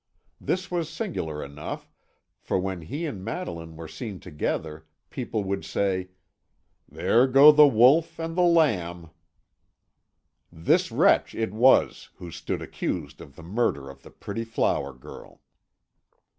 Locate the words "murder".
13.43-13.91